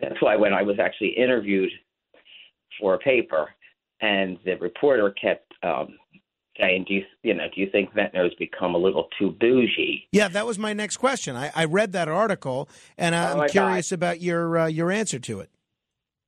that's 0.00 0.20
why 0.20 0.36
when 0.36 0.52
I 0.52 0.62
was 0.62 0.76
actually 0.78 1.14
interviewed 1.16 1.70
for 2.80 2.94
a 2.94 2.98
paper, 2.98 3.48
and 4.00 4.38
the 4.44 4.56
reporter 4.56 5.10
kept 5.10 5.50
um, 5.62 5.96
saying, 6.60 6.84
"Do 6.86 6.94
you, 6.94 7.02
you 7.22 7.34
know, 7.34 7.46
do 7.54 7.60
you 7.60 7.70
think 7.70 7.94
Ventnor 7.94 8.24
has 8.24 8.34
become 8.38 8.74
a 8.74 8.78
little 8.78 9.08
too 9.18 9.30
bougie?" 9.40 10.06
Yeah, 10.12 10.28
that 10.28 10.46
was 10.46 10.58
my 10.58 10.74
next 10.74 10.98
question. 10.98 11.34
I, 11.34 11.50
I 11.54 11.64
read 11.64 11.92
that 11.92 12.08
article, 12.08 12.68
and 12.98 13.14
I'm 13.14 13.40
oh 13.40 13.46
curious 13.46 13.90
God. 13.90 13.94
about 13.94 14.20
your 14.20 14.58
uh, 14.58 14.66
your 14.66 14.90
answer 14.90 15.18
to 15.18 15.40
it. 15.40 15.50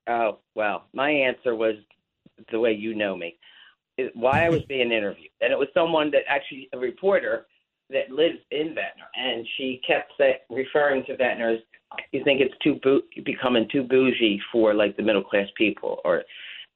Oh, 0.09 0.39
well, 0.55 0.85
my 0.93 1.11
answer 1.11 1.55
was 1.55 1.75
the 2.51 2.59
way 2.59 2.73
you 2.73 2.95
know 2.95 3.17
me. 3.17 3.37
Why 4.15 4.47
I 4.47 4.49
was 4.49 4.63
being 4.69 4.93
interviewed. 4.93 5.31
And 5.41 5.53
it 5.53 5.59
was 5.59 5.69
someone 5.75 6.11
that 6.13 6.23
actually, 6.29 6.69
a 6.73 6.79
reporter 6.79 7.47
that 7.91 8.11
lives 8.11 8.39
in 8.51 8.69
Ventnor. 8.69 9.09
And 9.17 9.47
she 9.57 9.81
kept 9.87 10.13
say, 10.19 10.37
referring 10.51 11.05
to 11.07 11.17
Ventnor 11.17 11.55
as, 11.55 11.59
you 12.13 12.23
think 12.23 12.41
it's 12.41 12.55
too 12.63 12.79
becoming 13.25 13.67
too 13.73 13.83
bougie 13.83 14.41
for 14.53 14.75
like 14.75 14.97
the 14.97 15.03
middle 15.03 15.25
class 15.25 15.47
people 15.57 16.01
or 16.05 16.23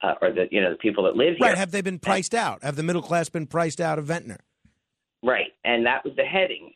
uh, 0.02 0.14
or 0.22 0.32
the 0.32 0.46
you 0.50 0.60
know 0.60 0.70
the 0.70 0.76
people 0.76 1.04
that 1.04 1.16
live 1.16 1.36
here. 1.36 1.48
Right? 1.48 1.58
Have 1.58 1.70
they 1.70 1.82
been 1.82 1.98
priced 1.98 2.34
out? 2.34 2.62
Have 2.62 2.76
the 2.76 2.82
middle 2.82 3.02
class 3.02 3.28
been 3.28 3.46
priced 3.46 3.80
out 3.80 3.98
of 3.98 4.06
Ventnor? 4.06 4.40
Right, 5.22 5.52
and 5.64 5.86
that 5.86 6.04
was 6.04 6.14
the 6.16 6.24
heading 6.24 6.72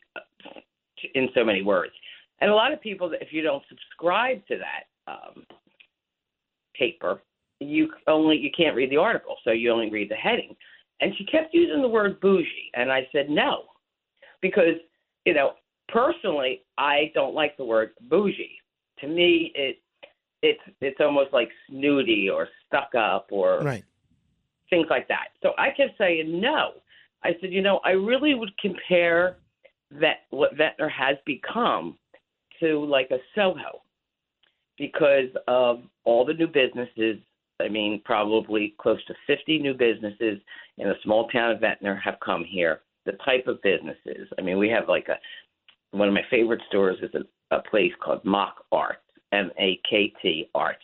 in 1.13 1.29
so 1.35 1.43
many 1.43 1.63
words. 1.63 1.93
And 2.39 2.51
a 2.51 2.53
lot 2.53 2.71
of 2.71 2.79
people, 2.79 3.11
if 3.19 3.33
you 3.33 3.41
don't 3.41 3.63
subscribe 3.67 4.45
to 4.47 4.57
that, 4.57 5.11
um, 5.11 5.45
paper, 6.77 7.21
you 7.59 7.89
only 8.07 8.37
you 8.37 8.49
can't 8.55 8.75
read 8.75 8.91
the 8.91 8.97
article, 8.97 9.35
so 9.43 9.51
you 9.51 9.71
only 9.71 9.89
read 9.89 10.09
the 10.09 10.15
heading. 10.15 10.55
And 10.99 11.13
she 11.17 11.25
kept 11.25 11.53
using 11.53 11.81
the 11.81 11.87
word 11.87 12.19
bougie, 12.19 12.71
and 12.73 12.91
I 12.91 13.07
said 13.11 13.29
no, 13.29 13.63
because 14.41 14.75
you 15.25 15.33
know 15.33 15.53
personally 15.89 16.63
I 16.77 17.11
don't 17.13 17.35
like 17.35 17.57
the 17.57 17.65
word 17.65 17.91
bougie. 18.09 18.57
To 18.99 19.07
me, 19.07 19.51
it 19.55 19.79
it's 20.41 20.61
it's 20.81 20.99
almost 20.99 21.33
like 21.33 21.49
snooty 21.69 22.29
or 22.29 22.47
stuck 22.67 22.93
up 22.95 23.27
or 23.31 23.59
right. 23.59 23.83
things 24.69 24.87
like 24.89 25.07
that. 25.07 25.29
So 25.41 25.51
I 25.57 25.69
kept 25.75 25.97
saying 25.97 26.39
no. 26.39 26.73
I 27.23 27.31
said, 27.41 27.51
you 27.51 27.61
know, 27.61 27.79
I 27.83 27.91
really 27.91 28.35
would 28.35 28.55
compare 28.59 29.37
that 29.91 30.25
what 30.29 30.55
Ventnor 30.55 30.89
has 30.89 31.17
become 31.25 31.97
to 32.59 32.85
like 32.85 33.09
a 33.11 33.17
Soho 33.33 33.81
because 34.77 35.29
of 35.47 35.81
all 36.05 36.25
the 36.25 36.33
new 36.33 36.47
businesses. 36.47 37.17
I 37.59 37.69
mean, 37.69 38.01
probably 38.05 38.75
close 38.79 39.03
to 39.05 39.15
50 39.25 39.59
new 39.59 39.73
businesses 39.73 40.39
in 40.77 40.89
a 40.89 41.01
small 41.03 41.27
town 41.29 41.51
of 41.51 41.59
Ventnor 41.59 41.95
have 41.95 42.19
come 42.23 42.43
here. 42.43 42.81
The 43.05 43.13
type 43.25 43.47
of 43.47 43.61
businesses. 43.63 44.27
I 44.37 44.41
mean, 44.41 44.57
we 44.57 44.69
have 44.69 44.87
like 44.87 45.07
a 45.07 45.17
one 45.91 46.07
of 46.07 46.13
my 46.13 46.25
favorite 46.29 46.61
stores 46.67 46.97
is 47.01 47.09
a, 47.15 47.55
a 47.55 47.61
place 47.63 47.93
called 48.03 48.23
Mock 48.25 48.65
Art, 48.71 48.99
M 49.31 49.49
A 49.57 49.79
K 49.89 50.13
T 50.21 50.49
Art. 50.53 50.77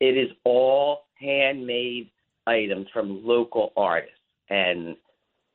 It 0.00 0.16
is 0.16 0.30
all 0.44 1.02
handmade 1.20 2.10
items 2.46 2.86
from 2.92 3.24
local 3.24 3.72
artists, 3.76 4.16
and 4.48 4.96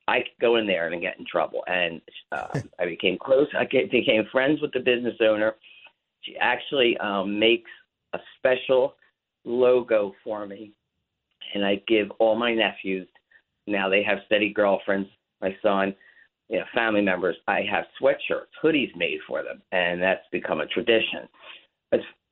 I 0.07 0.19
could 0.19 0.39
go 0.39 0.57
in 0.57 0.67
there 0.67 0.87
and 0.87 1.01
get 1.01 1.17
in 1.17 1.25
trouble. 1.25 1.63
And 1.67 1.99
uh, 2.31 2.59
I 2.79 2.85
became 2.85 3.17
close. 3.17 3.47
I 3.57 3.65
became 3.65 4.25
friends 4.31 4.61
with 4.61 4.71
the 4.71 4.79
business 4.79 5.15
owner 5.21 5.55
she 6.25 6.35
actually 6.37 6.97
um, 6.97 7.39
makes 7.39 7.69
a 8.13 8.19
special 8.37 8.95
logo 9.43 10.13
for 10.23 10.45
me, 10.45 10.71
and 11.53 11.65
I 11.65 11.81
give 11.87 12.09
all 12.19 12.35
my 12.35 12.53
nephews. 12.53 13.07
Now 13.67 13.89
they 13.89 14.03
have 14.03 14.19
steady 14.25 14.51
girlfriends. 14.51 15.09
My 15.41 15.55
son, 15.61 15.95
you 16.49 16.59
know, 16.59 16.65
family 16.73 17.01
members. 17.01 17.35
I 17.47 17.61
have 17.69 17.85
sweatshirts, 18.01 18.51
hoodies 18.63 18.95
made 18.95 19.19
for 19.27 19.43
them, 19.43 19.61
and 19.71 20.01
that's 20.01 20.21
become 20.31 20.61
a 20.61 20.67
tradition. 20.67 21.27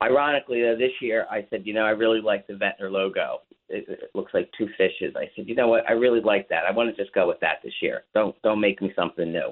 ironically, 0.02 0.62
though, 0.62 0.76
this 0.78 0.92
year 1.02 1.26
I 1.30 1.46
said, 1.50 1.66
you 1.66 1.74
know, 1.74 1.86
I 1.86 1.92
really 1.92 2.22
like 2.22 2.48
the 2.48 2.56
Ventnor 2.56 2.92
logo. 2.92 3.42
It, 3.70 3.86
it 3.88 4.12
looks 4.14 4.34
like 4.34 4.50
two 4.58 4.68
fishes. 4.78 5.16
I 5.16 5.30
said, 5.36 5.48
you 5.48 5.56
know 5.56 5.68
what? 5.68 5.90
I 5.90 5.94
really 5.94 6.22
like 6.22 6.50
that. 6.50 6.66
I 6.66 6.72
want 6.72 6.96
to 6.96 7.02
just 7.02 7.14
go 7.16 7.28
with 7.28 7.40
that 7.40 7.58
this 7.64 7.74
year. 7.82 8.04
Don't 8.14 8.36
don't 8.44 8.60
make 8.60 8.82
me 8.82 8.92
something 8.96 9.32
new. 9.32 9.52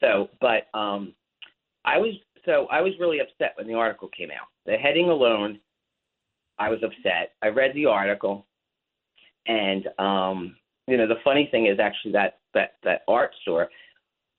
So, 0.00 0.28
but 0.40 0.66
um, 0.78 1.14
I 1.84 1.98
was 1.98 2.14
so 2.44 2.66
I 2.70 2.80
was 2.80 2.92
really 2.98 3.20
upset 3.20 3.54
when 3.56 3.66
the 3.66 3.74
article 3.74 4.08
came 4.08 4.30
out. 4.30 4.48
The 4.66 4.76
heading 4.76 5.08
alone, 5.08 5.58
I 6.58 6.68
was 6.68 6.80
upset. 6.82 7.32
I 7.42 7.48
read 7.48 7.74
the 7.74 7.86
article, 7.86 8.46
and 9.46 9.88
um, 9.98 10.56
you 10.86 10.96
know, 10.96 11.06
the 11.06 11.20
funny 11.24 11.48
thing 11.50 11.66
is 11.66 11.78
actually 11.78 12.12
that 12.12 12.38
that 12.54 12.74
that 12.84 13.02
art 13.08 13.32
store 13.42 13.70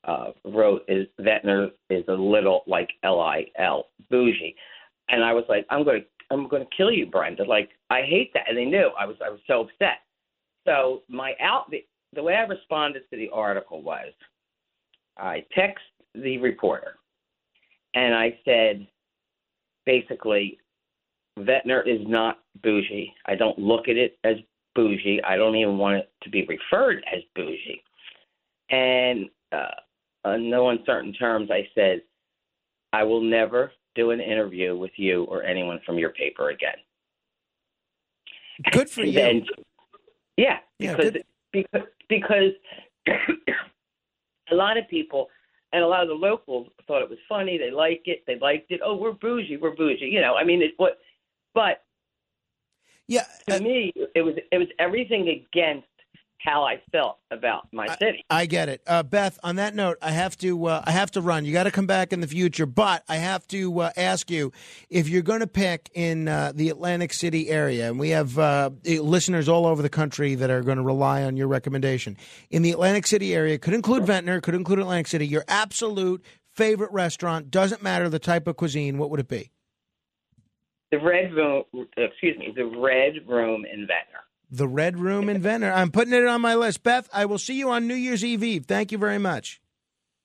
uh, 0.03 0.31
wrote 0.45 0.83
is 0.87 1.07
Ventnor 1.19 1.69
is 1.89 2.03
a 2.07 2.13
little 2.13 2.63
like 2.67 2.89
L 3.03 3.19
I 3.19 3.45
L 3.57 3.87
bougie, 4.09 4.55
and 5.09 5.23
I 5.23 5.33
was 5.33 5.45
like, 5.49 5.65
I'm 5.69 5.83
going 5.83 6.01
to 6.01 6.07
I'm 6.29 6.47
going 6.47 6.63
to 6.63 6.75
kill 6.75 6.91
you, 6.91 7.05
Brenda. 7.05 7.43
Like 7.43 7.69
I 7.89 8.01
hate 8.01 8.31
that, 8.33 8.47
and 8.47 8.57
they 8.57 8.65
knew 8.65 8.89
I 8.99 9.05
was 9.05 9.17
I 9.25 9.29
was 9.29 9.39
so 9.47 9.61
upset. 9.61 9.99
So 10.65 11.01
my 11.09 11.33
out 11.41 11.69
the, 11.71 11.83
the 12.13 12.21
way 12.21 12.35
I 12.35 12.43
responded 12.43 13.03
to 13.09 13.17
the 13.17 13.29
article 13.33 13.81
was, 13.81 14.13
I 15.17 15.43
text 15.53 15.83
the 16.13 16.37
reporter, 16.37 16.95
and 17.93 18.13
I 18.15 18.37
said, 18.45 18.87
basically, 19.85 20.57
Ventnor 21.37 21.81
is 21.81 21.99
not 22.07 22.39
bougie. 22.63 23.13
I 23.25 23.35
don't 23.35 23.57
look 23.59 23.87
at 23.87 23.97
it 23.97 24.17
as 24.23 24.35
bougie. 24.75 25.21
I 25.23 25.35
don't 25.35 25.55
even 25.55 25.77
want 25.77 25.97
it 25.97 26.11
to 26.23 26.29
be 26.29 26.45
referred 26.45 27.03
as 27.13 27.21
bougie. 27.35 27.81
And 28.69 29.29
uh, 29.51 30.31
in 30.33 30.49
no 30.49 30.69
uncertain 30.69 31.13
terms, 31.13 31.49
I 31.51 31.67
said, 31.75 32.01
I 32.93 33.03
will 33.03 33.21
never 33.21 33.71
do 33.95 34.11
an 34.11 34.21
interview 34.21 34.77
with 34.77 34.91
you 34.95 35.23
or 35.25 35.43
anyone 35.43 35.79
from 35.85 35.97
your 35.97 36.11
paper 36.11 36.49
again. 36.49 36.75
Good 38.71 38.89
for 38.89 39.01
And 39.01 39.09
you. 39.13 39.19
then- 39.19 39.45
yeah, 40.37 40.59
Yeah, 40.79 40.95
because 40.95 41.21
because 41.51 41.87
because 42.07 42.51
a 43.07 44.55
lot 44.55 44.77
of 44.77 44.87
people 44.87 45.27
and 45.73 45.83
a 45.83 45.87
lot 45.87 46.03
of 46.03 46.09
the 46.09 46.13
locals 46.13 46.67
thought 46.87 47.01
it 47.01 47.09
was 47.09 47.19
funny. 47.29 47.57
They 47.57 47.71
liked 47.71 48.07
it. 48.07 48.23
They 48.27 48.37
liked 48.39 48.71
it. 48.71 48.81
Oh, 48.83 48.95
we're 48.95 49.13
bougie. 49.13 49.57
We're 49.57 49.75
bougie. 49.75 50.05
You 50.05 50.21
know, 50.21 50.35
I 50.35 50.43
mean, 50.43 50.61
it's 50.61 50.73
what. 50.77 50.99
But 51.53 51.83
yeah, 53.07 53.25
to 53.49 53.57
uh, 53.57 53.59
me, 53.59 53.93
it 54.15 54.21
was 54.21 54.35
it 54.51 54.57
was 54.57 54.67
everything 54.79 55.27
against 55.29 55.87
how 56.43 56.63
I 56.63 56.81
felt 56.91 57.19
about 57.29 57.67
my 57.71 57.87
city. 57.97 58.25
I 58.29 58.45
get 58.45 58.69
it, 58.69 58.81
uh, 58.87 59.03
Beth. 59.03 59.37
On 59.43 59.57
that 59.57 59.75
note, 59.75 59.97
I 60.01 60.11
have 60.11 60.37
to 60.37 60.65
uh, 60.65 60.83
I 60.85 60.91
have 60.91 61.11
to 61.11 61.21
run. 61.21 61.45
You 61.45 61.53
got 61.53 61.63
to 61.63 61.71
come 61.71 61.87
back 61.87 62.11
in 62.13 62.19
the 62.21 62.27
future, 62.27 62.65
but 62.65 63.03
I 63.07 63.17
have 63.17 63.47
to 63.47 63.81
uh, 63.81 63.91
ask 63.95 64.31
you 64.31 64.51
if 64.89 65.07
you're 65.07 65.21
going 65.21 65.41
to 65.41 65.47
pick 65.47 65.89
in 65.93 66.27
uh, 66.27 66.51
the 66.53 66.69
Atlantic 66.69 67.13
City 67.13 67.49
area, 67.49 67.89
and 67.89 67.99
we 67.99 68.09
have 68.09 68.37
uh, 68.39 68.71
listeners 68.85 69.47
all 69.47 69.65
over 69.65 69.81
the 69.81 69.89
country 69.89 70.35
that 70.35 70.49
are 70.49 70.61
going 70.61 70.77
to 70.77 70.83
rely 70.83 71.23
on 71.23 71.37
your 71.37 71.47
recommendation. 71.47 72.17
In 72.49 72.61
the 72.61 72.71
Atlantic 72.71 73.07
City 73.07 73.35
area, 73.35 73.57
could 73.57 73.73
include 73.73 74.05
Ventnor, 74.05 74.41
could 74.41 74.55
include 74.55 74.79
Atlantic 74.79 75.07
City. 75.07 75.27
Your 75.27 75.45
absolute 75.47 76.23
favorite 76.49 76.91
restaurant 76.91 77.51
doesn't 77.51 77.83
matter 77.83 78.09
the 78.09 78.19
type 78.19 78.47
of 78.47 78.57
cuisine. 78.57 78.97
What 78.97 79.09
would 79.09 79.19
it 79.19 79.27
be? 79.27 79.51
The 80.91 80.99
red 80.99 81.33
room, 81.33 81.63
excuse 81.95 82.37
me, 82.37 82.53
the 82.55 82.65
red 82.65 83.13
room 83.27 83.63
in 83.71 83.81
Ventnor. 83.81 84.25
The 84.51 84.67
Red 84.67 84.99
Room 84.99 85.29
in 85.29 85.41
Ventnor. 85.41 85.71
I'm 85.71 85.91
putting 85.91 86.13
it 86.13 86.27
on 86.27 86.41
my 86.41 86.55
list. 86.55 86.83
Beth, 86.83 87.09
I 87.13 87.25
will 87.25 87.39
see 87.39 87.57
you 87.57 87.69
on 87.69 87.87
New 87.87 87.95
Year's 87.95 88.23
Eve 88.23 88.43
Eve. 88.43 88.65
Thank 88.65 88.91
you 88.91 88.97
very 88.97 89.17
much. 89.17 89.61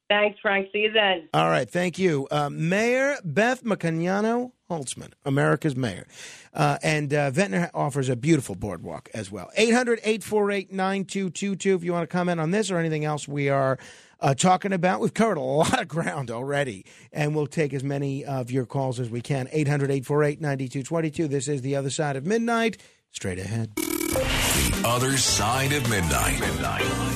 Thanks, 0.08 0.38
Frank. 0.40 0.68
See 0.72 0.80
you 0.80 0.92
then. 0.92 1.28
All 1.34 1.48
right, 1.48 1.68
thank 1.68 1.98
you. 1.98 2.28
Uh, 2.30 2.48
mayor 2.50 3.16
Beth 3.24 3.64
Maccagnano 3.64 4.52
Holtzman, 4.70 5.12
America's 5.24 5.76
mayor. 5.76 6.06
Uh, 6.52 6.78
and 6.82 7.12
uh, 7.12 7.30
Ventnor 7.30 7.70
offers 7.74 8.08
a 8.08 8.16
beautiful 8.16 8.54
boardwalk 8.54 9.08
as 9.14 9.30
well. 9.30 9.50
800 9.56 10.00
848 10.04 10.72
9222 10.72 11.74
if 11.74 11.84
you 11.84 11.92
want 11.92 12.08
to 12.08 12.12
comment 12.12 12.40
on 12.40 12.50
this 12.50 12.70
or 12.70 12.78
anything 12.78 13.04
else 13.04 13.26
we 13.26 13.48
are 13.48 13.78
uh, 14.20 14.34
talking 14.34 14.72
about. 14.72 15.00
We've 15.00 15.14
covered 15.14 15.38
a 15.38 15.40
lot 15.42 15.80
of 15.80 15.88
ground 15.88 16.30
already, 16.30 16.84
and 17.12 17.34
we'll 17.34 17.46
take 17.46 17.72
as 17.74 17.84
many 17.84 18.24
of 18.24 18.50
your 18.50 18.66
calls 18.66 19.00
as 19.00 19.10
we 19.10 19.20
can. 19.20 19.48
800 19.52 19.90
848 19.90 20.40
9222. 20.40 21.28
This 21.28 21.48
is 21.48 21.62
The 21.62 21.76
Other 21.76 21.90
Side 21.90 22.16
of 22.16 22.24
Midnight. 22.24 22.78
Straight 23.16 23.38
ahead. 23.38 23.74
The 23.76 24.82
other 24.84 25.16
side 25.16 25.72
of 25.72 25.88
midnight. 25.88 26.38
Midnight. 26.38 27.15